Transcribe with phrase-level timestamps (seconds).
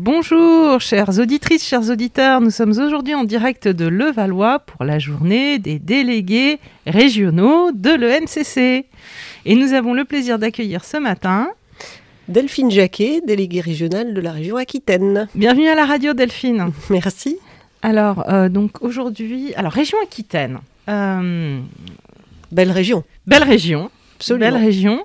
[0.00, 2.40] Bonjour, chères auditrices, chers auditeurs.
[2.40, 8.86] Nous sommes aujourd'hui en direct de Levallois pour la journée des délégués régionaux de l'EMCC.
[9.44, 11.48] Et nous avons le plaisir d'accueillir ce matin
[12.28, 15.26] Delphine Jacquet, déléguée régionale de la région Aquitaine.
[15.34, 16.70] Bienvenue à la radio, Delphine.
[16.90, 17.36] Merci.
[17.82, 20.60] Alors, euh, donc aujourd'hui, alors région Aquitaine.
[20.88, 21.58] Euh,
[22.52, 23.02] belle région.
[23.26, 23.90] Belle région.
[24.14, 24.46] Absolument.
[24.46, 25.04] Belle région.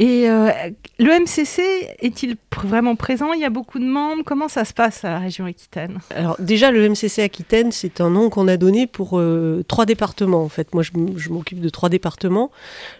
[0.00, 0.50] Et euh,
[0.98, 1.60] le MCC
[2.00, 3.34] est-il vraiment présent?
[3.34, 4.22] Il y a beaucoup de membres?
[4.24, 5.98] Comment ça se passe à la région Aquitaine?
[6.08, 10.42] Alors déjà, le MCC Aquitaine, c'est un nom qu'on a donné pour euh, trois départements.
[10.42, 12.50] En fait, moi, je, m'occupe de trois départements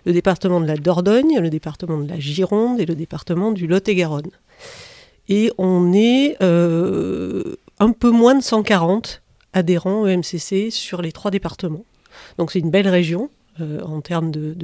[0.05, 4.31] le département de la Dordogne, le département de la Gironde et le département du Lot-et-Garonne.
[5.31, 9.23] Et on est euh, un peu moins de 140
[9.55, 11.87] adhérents au MCC sur les trois départements.
[12.37, 14.55] Donc c'est une belle région en termes de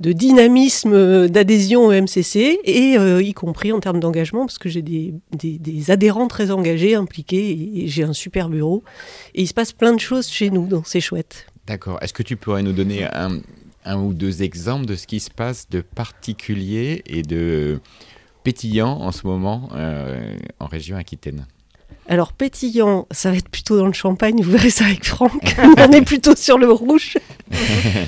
[0.00, 5.90] dynamisme d'adhésion au MCC, et euh, y compris en termes d'engagement, parce que j'ai des,
[5.90, 8.82] adhérents très engagés, impliqués, et, j'ai un super bureau.
[9.34, 11.46] Et il se passe plein de choses chez nous, donc c'est chouette.
[11.66, 11.98] D'accord.
[12.02, 13.40] Est-ce que tu pourrais nous donner un,
[13.84, 17.80] un, ou deux exemples de ce qui se passe de particulier et de
[18.42, 21.46] pétillant en ce moment euh, en région Aquitaine?
[22.10, 25.54] Alors pétillant, ça va être plutôt dans le champagne, vous verrez ça avec Franck.
[25.78, 27.16] on est plutôt sur le rouge.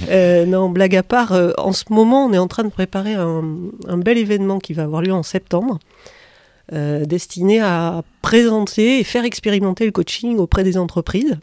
[0.08, 3.14] Euh, non, blague à part, euh, en ce moment, on est en train de préparer
[3.14, 3.42] un,
[3.96, 5.78] bel événement qui va avoir lieu en septembre,
[6.72, 11.38] euh, destiné à présenter et faire expérimenter le coaching auprès des entreprises.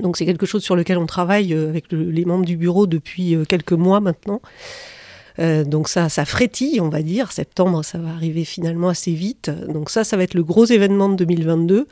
[0.00, 3.72] Donc c'est quelque chose sur lequel on travaille avec les membres du bureau depuis quelques
[3.72, 4.40] mois maintenant.
[5.38, 7.32] Euh, donc ça, ça frétille, on va dire.
[7.32, 9.50] Septembre, ça va arriver finalement assez vite.
[9.68, 11.86] Donc ça, ça va être le gros événement de 2022.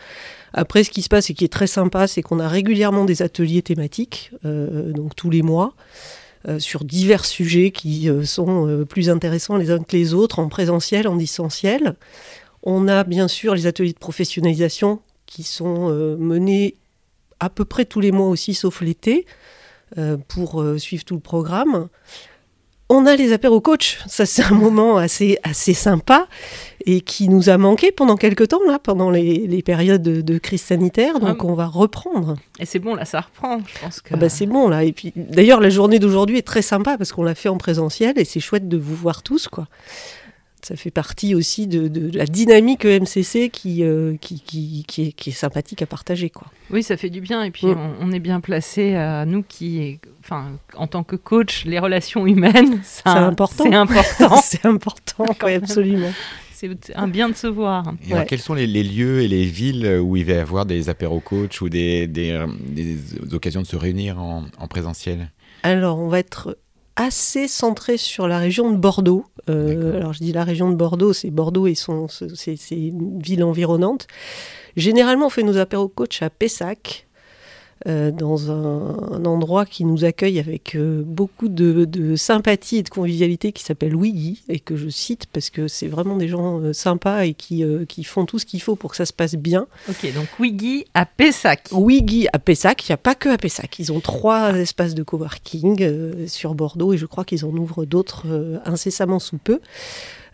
[0.53, 3.22] Après, ce qui se passe et qui est très sympa, c'est qu'on a régulièrement des
[3.22, 5.75] ateliers thématiques, euh, donc tous les mois,
[6.47, 11.09] euh, sur divers sujets qui sont plus intéressants les uns que les autres, en présentiel,
[11.09, 11.97] en distanciel.
[12.62, 16.77] On a bien sûr les ateliers de professionnalisation qui sont menés
[17.41, 19.27] à peu près tous les mois aussi, sauf l'été,
[20.28, 21.88] pour suivre tout le programme.
[22.91, 26.28] On a les apéros coach, ça c'est un moment assez, assez sympa
[26.84, 31.19] et qui nous a manqué pendant quelques temps, là, pendant les, périodes de, crise sanitaire,
[31.19, 32.37] donc ah on va reprendre.
[32.59, 34.12] Et c'est bon, là ça reprend, je pense que...
[34.12, 37.12] Ah bah c'est bon, là, et puis d'ailleurs la journée d'aujourd'hui est très sympa parce
[37.12, 39.67] qu'on l'a fait en présentiel et c'est chouette de vous voir tous, quoi
[40.64, 44.41] ça fait partie aussi de, la dynamique EMCC qui, euh, qui,
[44.86, 46.30] qui, est, sympathique à partager.
[46.30, 46.48] Quoi.
[46.70, 47.42] Oui, ça fait du bien.
[47.42, 47.97] Et puis, mm.
[48.00, 48.94] on, est bien placé,
[49.26, 53.64] nous qui, enfin, en tant que coach, les relations humaines, c'est important.
[53.64, 54.36] C'est important.
[54.42, 56.12] c'est important, absolument.
[56.52, 57.92] C'est un bien de se voir.
[58.26, 61.60] quels sont les, lieux et les villes où il va y avoir des apéros coach
[61.60, 62.41] ou des, des,
[63.32, 65.31] occasions de se réunir en, en présentiel?
[65.62, 66.56] Alors, on va être
[66.97, 69.25] assez centré sur la région de Bordeaux.
[69.50, 73.44] Euh, alors je dis la région de Bordeaux, c'est Bordeaux et son, c'est une ville
[73.44, 74.06] environnante.
[74.77, 77.06] Généralement, on fait nos apéros coach à Pessac,
[77.87, 83.53] euh, dans un, endroit qui nous accueille avec euh, beaucoup de, sympathie et de convivialité
[83.53, 87.27] qui s'appelle Wiggy et que je cite parce que c'est vraiment des gens euh, sympas
[87.27, 89.67] et qui, qui font tout ce qu'il faut pour que ça se passe bien.
[89.91, 91.69] Ok, donc Wiggy à Pessac.
[91.73, 93.79] Wiggy à Pessac, il n'y a pas que à Pessac.
[93.79, 98.61] Ils ont trois espaces de coworking sur Bordeaux et je crois qu'ils en ouvrent d'autres
[98.65, 99.61] incessamment sous peu.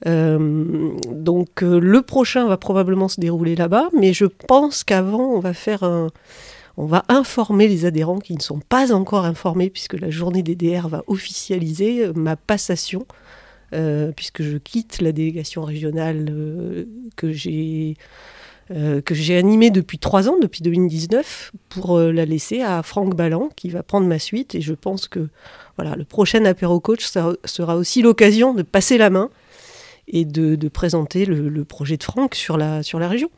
[0.07, 5.83] donc le prochain va probablement se dérouler là-bas, mais je pense qu'avant on va faire
[5.83, 6.09] un,
[6.81, 10.89] on va informer les adhérents qui ne sont pas encore informés, puisque la journée DDR
[10.89, 13.05] va officialiser euh, ma passation,
[13.75, 16.87] euh, puisque je quitte la délégation régionale euh,
[17.17, 17.97] que j'ai
[19.37, 24.07] animée depuis trois ans, depuis 2019, pour la laisser à Franck Ballan, qui va prendre
[24.07, 24.55] ma suite.
[24.55, 25.29] Et je pense que
[25.77, 29.29] voilà, le prochain apéro coach sera, aussi l'occasion de passer la main
[30.09, 33.29] et de, présenter le, projet de Franck sur la région.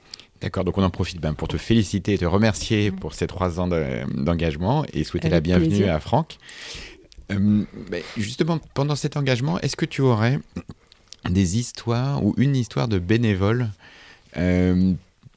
[0.42, 2.96] D'accord, donc on en profite ben, pour te féliciter et te remercier mm.
[2.96, 6.38] pour ces trois ans d'engagement et souhaiter la bienvenue à Franck.
[7.30, 10.40] Euh, ben, justement, pendant cet engagement, est-ce que tu aurais
[11.30, 13.68] des histoires ou une histoire de bénévoles
[14.36, 14.92] euh,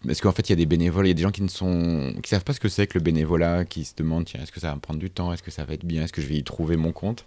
[0.08, 1.50] Parce qu'en fait, il y a des bénévoles, il y a des gens qui ne
[1.50, 4.52] sont, qui savent pas ce que c'est que le bénévolat, qui se demandent tiens, est-ce
[4.52, 6.22] que ça va me prendre du temps Est-ce que ça va être bien Est-ce que
[6.24, 7.26] je vais y trouver mon compte?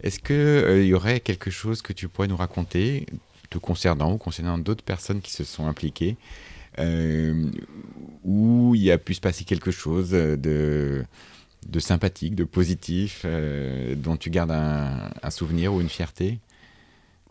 [0.00, 3.06] Est-ce qu'il euh, y aurait quelque chose que tu pourrais nous raconter
[3.50, 6.16] te concernant ou concernant d'autres personnes qui se sont impliquées
[8.26, 11.04] où il a pu se passer quelque chose de,
[11.78, 16.40] sympathique, de positif, euh, dont tu gardes un, souvenir ou une fierté?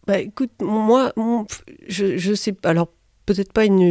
[0.07, 1.13] Bah, Écoute, moi,
[1.88, 2.69] je, sais pas.
[2.69, 2.88] Alors,
[3.25, 3.81] peut-être pas une,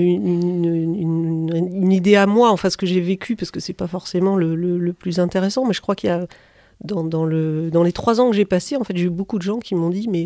[1.93, 5.19] idée à moi, enfin, ce que j'ai vécu, parce que c'est pas forcément le, plus
[5.19, 6.27] intéressant, mais je crois qu'il y a.
[6.81, 9.75] Dans les trois ans que j'ai passés, en fait, j'ai eu beaucoup de gens qui
[9.77, 10.25] m'ont dit Mais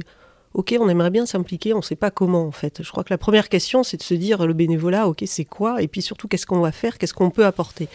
[0.55, 2.83] ok, on aimerait bien s'impliquer, on ne sait pas comment en fait.
[2.83, 5.83] Je crois que la première question, c'est de se dire le bénévolat, ok, c'est quoi?
[5.83, 6.99] Et puis surtout, qu'est-ce qu'on va faire?
[6.99, 7.89] Qu'est-ce qu'on peut apporter?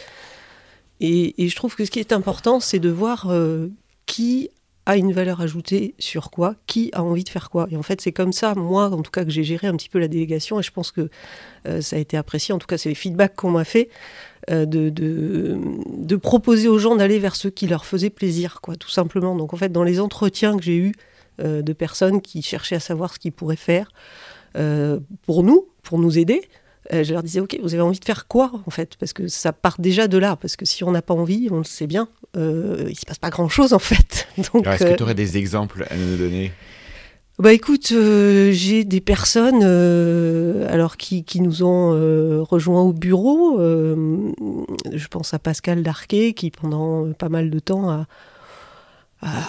[0.99, 3.67] Et, je trouve que ce qui est important, c'est de voir euh,
[4.05, 4.49] qui
[4.85, 7.67] a une valeur ajoutée sur quoi, qui a envie de faire quoi.
[7.71, 9.89] Et en fait, c'est comme ça, moi, en tout cas, que j'ai géré un petit
[9.89, 11.09] peu la délégation, et je pense que
[11.67, 13.89] euh, ça a été apprécié, en tout cas, c'est les feedbacks qu'on m'a fait,
[14.49, 19.35] euh, de, proposer aux gens d'aller vers ceux qui leur faisaient plaisir, quoi, tout simplement.
[19.35, 20.93] Donc, en fait, dans les entretiens que j'ai eus
[21.39, 23.91] de personnes qui cherchaient à savoir ce qu'ils pourraient faire
[25.25, 26.41] pour nous, pour nous aider,
[26.91, 28.95] je leur disais, OK, vous avez envie de faire quoi, en fait?
[28.97, 31.57] Parce que ça part déjà de là, parce que si on n'a pas envie, on
[31.57, 34.27] le sait bien, euh, il se passe pas grand chose en fait.
[34.37, 36.51] Est-ce que euh, tu aurais des exemples à nous donner?
[37.39, 43.59] Bah écoute, euh, j'ai des personnes euh, alors qui, qui, nous ont rejoints au bureau.
[43.59, 48.07] je pense à Pascal Darquet qui pendant pas mal de temps a,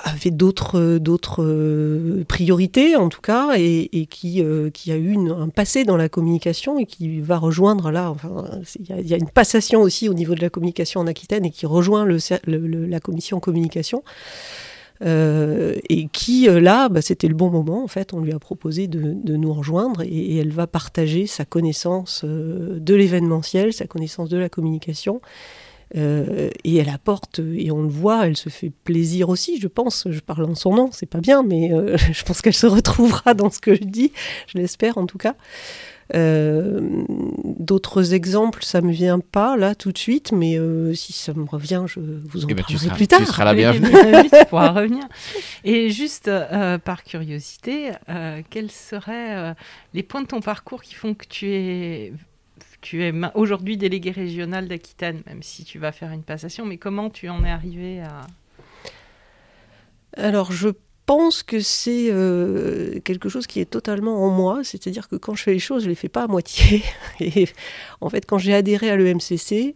[0.05, 5.49] avait d'autres d'autres euh, priorités en tout cas et, qui euh, qui a eu un
[5.49, 8.45] passé dans la communication et qui va rejoindre là enfin
[8.79, 11.67] il y, a une passation aussi au niveau de la communication en Aquitaine et qui
[11.67, 12.19] rejoint le,
[12.87, 14.03] la commission communication
[15.03, 18.87] euh, et qui là bah, c'était le bon moment en fait on lui a proposé
[18.87, 24.29] de, de nous rejoindre et, et, elle va partager sa connaissance de l'événementiel sa connaissance
[24.29, 25.21] de la communication
[25.97, 30.09] euh, et elle apporte, et on le voit, elle se fait plaisir aussi, je pense.
[30.11, 33.35] Je parle en son nom, c'est pas bien, mais euh, je pense qu'elle se retrouvera
[33.35, 34.13] dans ce que je dis,
[34.49, 35.35] je l'espère en tout cas.
[36.15, 36.81] Euh,
[37.45, 40.59] d'autres exemples, ça me vient pas là tout de suite, mais
[40.95, 43.21] si ça me revient, je vous en eh ben, parlerai plus tard.
[43.21, 43.89] Tu seras la bienvenue.
[43.89, 45.05] tu pourras revenir.
[45.63, 46.31] Et juste
[46.85, 47.93] par curiosité,
[48.51, 49.55] quels seraient
[49.95, 52.13] les points de ton parcours qui font que tu es
[52.85, 57.09] tu es aujourd'hui délégué régional d'Aquitaine, même si tu vas faire une passation, mais comment
[57.09, 58.27] tu en es arrivé à...
[60.19, 60.69] Alors je
[61.07, 65.43] pense que c'est euh, quelque chose qui est totalement en moi, c'est-à-dire que quand je
[65.43, 66.83] fais les choses, je les fais pas à moitié.
[67.21, 67.49] Et
[68.03, 69.75] en fait, quand j'ai adhéré à l'EMCC,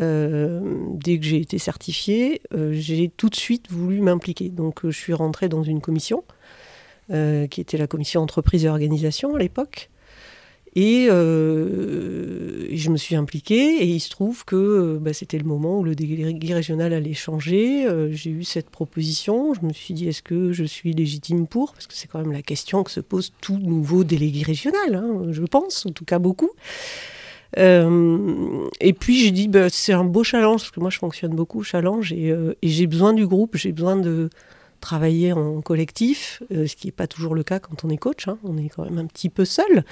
[0.00, 0.60] euh,
[0.92, 4.50] dès que j'ai été certifiée, euh, j'ai tout de suite voulu m'impliquer.
[4.50, 6.24] Donc je suis rentrée dans une commission,
[7.08, 9.90] qui était la commission entreprise et organisation à l'époque.
[10.76, 15.44] Euh, et, je me suis impliquée et il se trouve que euh, bah, c'était le
[15.44, 17.86] moment où le délégué régional allait changer.
[17.86, 19.54] Euh, j'ai eu cette proposition.
[19.54, 21.72] Je me suis dit est-ce que je suis légitime pour?
[21.72, 25.26] Parce que c'est quand même la question que se pose tout nouveau délégué régional, hein,
[25.30, 26.50] je pense, en tout cas beaucoup.
[27.56, 31.62] et puis j'ai dit bah, c'est un beau challenge parce que moi je fonctionne beaucoup
[31.62, 32.34] challenge et
[32.64, 34.28] j'ai besoin du groupe, j'ai besoin de
[34.84, 38.28] travailler en collectif, euh, ce qui n'est pas toujours le cas quand on est coach.
[38.28, 38.38] Hein.
[38.44, 39.82] on est quand même un petit peu seul.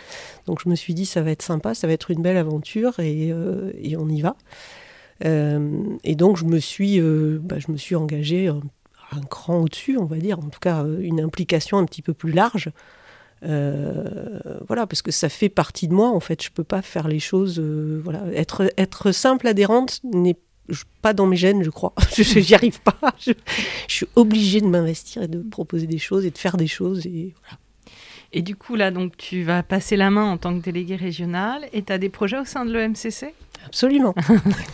[0.46, 3.00] Donc je me suis dit, ça va être sympa, ça va être une belle aventure
[3.00, 4.36] et, euh, on y va.
[5.24, 8.60] Euh, et donc je me suis, bah, je me suis engagée un,
[9.30, 12.70] cran au-dessus, on va dire, en tout cas une implication un petit peu plus large.
[13.40, 16.10] voilà, parce que ça fait partie de moi.
[16.10, 17.58] En fait, je peux pas faire les choses.
[17.60, 20.51] voilà, être être simple adhérente n'est pas
[21.14, 21.92] dans mes gènes, je crois.
[22.16, 22.98] je J'y arrive pas.
[23.18, 23.32] Je,
[23.88, 27.06] suis obligée de m'investir et de proposer des choses et de faire des choses.
[27.06, 27.58] Et, voilà.
[28.32, 31.62] Et du coup, là, donc, tu vas passer la main en tant que délégué régional
[31.72, 33.34] et tu as des projets au sein de l'EMCC
[33.66, 34.14] Absolument.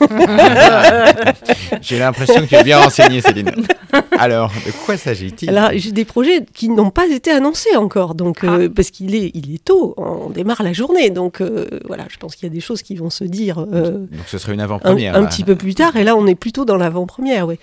[1.83, 3.51] J'ai l'impression que tu es bien renseignée, Céline.
[4.19, 5.51] Alors, de quoi s'agit-il?
[5.51, 8.73] Alors, j'ai des projets qui n'ont pas été annoncés encore, donc euh, ah.
[8.75, 12.35] parce qu'il est, il est tôt, on démarre la journée, donc euh, voilà, je pense
[12.35, 13.59] qu'il y a des choses qui vont se dire.
[13.59, 15.15] Euh, donc, ce serait une avant-première.
[15.15, 17.59] Un, petit peu plus tard, et là, on est plutôt dans l'avant-première, oui.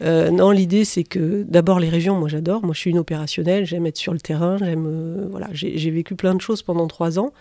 [0.00, 2.64] Non, l'idée c'est que d'abord les régions, moi j'adore.
[2.64, 6.34] Moi je suis une opérationnelle, j'aime être sur le terrain, j'aime voilà, j'ai vécu plein
[6.34, 7.32] de choses pendant trois ans.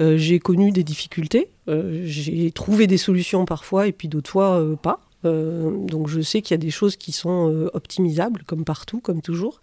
[0.00, 4.60] Euh, j'ai connu des difficultés, euh, j'ai trouvé des solutions parfois et puis d'autres fois
[4.60, 5.00] euh, pas.
[5.24, 9.60] donc je sais qu'il y a des choses qui sont optimisables, comme partout, comme toujours.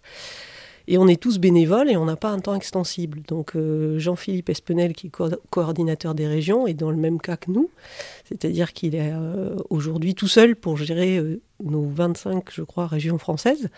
[0.86, 3.22] Et on est tous bénévoles et on n'a pas un temps extensible.
[3.26, 3.56] Donc
[3.96, 5.12] Jean-Philippe Espenel, qui est
[5.50, 7.70] coordinateur des régions, est dans le même cas que nous.
[8.28, 9.12] C'est-à-dire qu'il est
[9.70, 11.22] aujourd'hui tout seul pour gérer
[11.62, 13.70] nos 25, je crois, régions françaises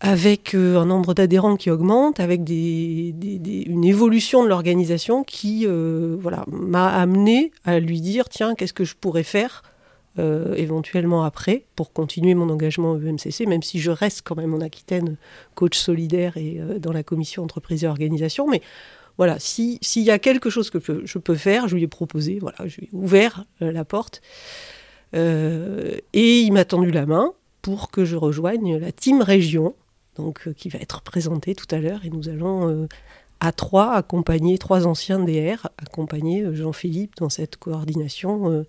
[0.00, 6.44] avec euh, un nombre d'adhérents qui augmente, avec une évolution de l'organisation qui euh, voilà,
[6.48, 9.62] m'a amené à lui dire tiens, qu'est-ce que je pourrais faire
[10.18, 14.54] euh, éventuellement après pour continuer mon engagement au EMCC, même si je reste quand même
[14.54, 15.16] en Aquitaine
[15.54, 18.48] coach solidaire et dans la commission entreprise et organisation.
[18.48, 18.60] Mais
[19.18, 22.58] voilà, s'il y a quelque chose que je peux faire, je lui ai proposé, voilà,
[22.66, 24.22] je lui ai ouvert la porte.
[25.14, 29.74] et il m'a tendu la main pour que je rejoigne la team région
[30.16, 32.04] donc, euh, qui va être présenté tout à l'heure.
[32.04, 32.86] Et nous allons euh,
[33.40, 38.64] à trois accompagner, trois anciens DR, accompagner euh, Jean-Philippe dans cette coordination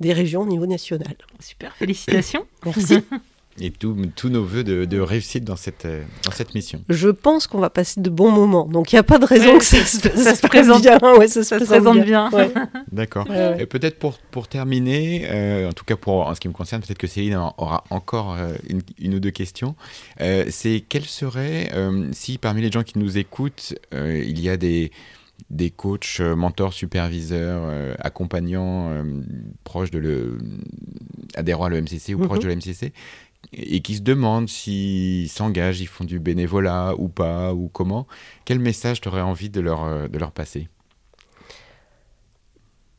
[0.00, 1.16] des régions au niveau national.
[1.40, 2.46] Super, félicitations.
[2.64, 2.98] Merci.
[3.60, 6.82] Et tous nos voeux de, réussite dans cette, euh, dans cette mission.
[6.88, 8.66] Je pense qu'on va passer de bons moments.
[8.66, 10.98] Donc il n'y a pas de raison que ça, se, présente bien.
[11.18, 12.30] Ouais, ça, se présente bien.
[12.92, 13.26] D'accord.
[13.58, 16.82] Et peut-être pour, pour terminer, euh, en tout cas pour, en ce qui me concerne,
[16.82, 19.74] peut-être que Céline aura encore euh, une, une, ou deux questions.
[20.18, 21.70] C'est quel serait,
[22.12, 24.90] si parmi les gens qui nous écoutent, il y a des
[25.50, 27.62] des coachs, mentors, superviseurs,
[27.98, 28.90] accompagnants
[29.64, 30.38] proches de le,
[31.34, 32.44] adhérents à l'EMCC ou proches mhm.
[32.44, 32.92] de l'EMCC,
[33.52, 38.06] et qui se demandent s'ils s'engagent, ils font du bénévolat ou pas, ou comment,
[38.44, 40.68] quel message tu aurais envie de leur, euh, de leur passer?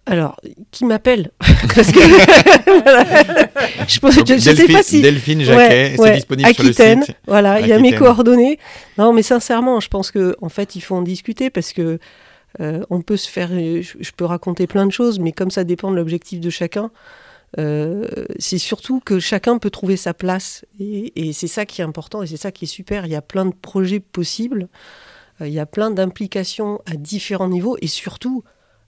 [0.05, 0.35] Alors,
[0.71, 1.31] qui m'appelle?
[1.39, 1.99] Parce que
[3.87, 7.15] je, ne sais pas si Delphine Jacquet, c'est disponible sur le site.
[7.25, 8.59] Voilà, il y a mes coordonnées.
[8.97, 11.99] Non, mais sincèrement, je pense que en fait, il faut en discuter parce que
[12.59, 13.49] euh, on peut se faire.
[13.49, 16.91] je, peux raconter plein de choses, mais comme ça dépend de l'objectif de chacun.
[17.59, 18.07] Euh,
[18.39, 20.65] c'est surtout que chacun peut trouver sa place.
[20.79, 23.05] Et, c'est ça qui est important et c'est ça qui est super.
[23.05, 24.67] Il y a plein de projets possibles,
[25.41, 28.43] euh, il y a plein d'implications à différents niveaux et surtout,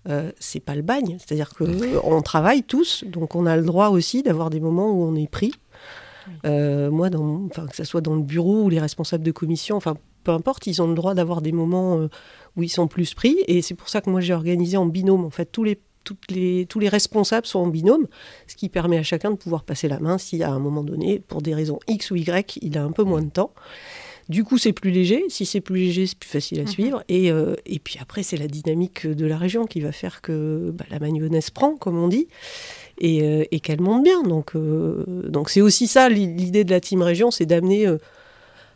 [0.07, 1.17] euh, c'est pas le bagne.
[1.19, 5.15] C'est-à-dire qu'on travaille tous, donc on a le droit aussi d'avoir des moments où on
[5.15, 5.53] est pris.
[6.43, 10.31] moi, dans, que ce soit dans le bureau ou les responsables de commission, enfin, peu
[10.31, 12.07] importe, ils ont le droit d'avoir des moments
[12.55, 13.38] où ils sont plus pris.
[13.48, 15.79] Et c'est pour ça que moi, j'ai organisé en binôme, en fait, tous les
[16.29, 18.07] les, tous les responsables sont en binôme,
[18.47, 21.19] ce qui permet à chacun de pouvoir passer la main si à un moment donné,
[21.19, 23.53] pour des raisons X ou Y, il a un peu moins de temps.
[24.27, 25.24] Du coup, c'est plus léger.
[25.29, 26.67] Si c'est plus léger, c'est plus facile à mhm.
[26.67, 27.03] suivre.
[27.09, 30.71] Et, euh, et, puis après, c'est la dynamique de la région qui va faire que
[30.74, 32.27] bah, la mayonnaise prend, comme on dit,
[33.00, 34.24] et, euh, et qu'elle monte bien.
[34.24, 37.88] Donc, euh, donc c'est aussi ça l'idée de la team région, c'est d'amener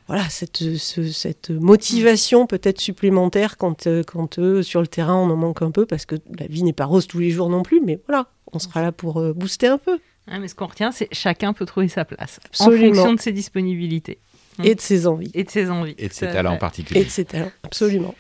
[0.10, 5.36] voilà, cette, cette motivation peut-être supplémentaire quand, euh, quand euh, sur le terrain on en
[5.36, 7.80] manque un peu, parce que la vie n'est pas rose tous les jours non plus,
[7.80, 10.00] mais voilà, on sera là pour euh, booster un peu.
[10.28, 14.18] mais ce qu'on retient, c'est chacun peut trouver sa place en fonction de ses disponibilités.
[14.64, 15.30] Et de ses envies.
[15.36, 15.94] Et de ses envies.
[16.00, 17.02] Et de ses talents en particulier.
[17.02, 18.16] Et de ses talents, absolument.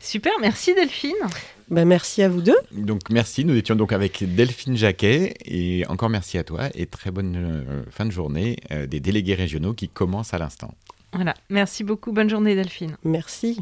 [0.00, 1.16] Super, merci Delphine.
[1.70, 2.58] Ben, merci à vous deux.
[2.72, 7.10] Donc merci, nous étions donc avec Delphine Jacquet et encore merci à toi et très
[7.10, 10.74] bonne fin de journée des délégués régionaux qui commencent à l'instant.
[11.12, 12.12] Voilà, merci beaucoup.
[12.12, 12.96] Bonne journée Delphine.
[13.04, 13.60] Merci.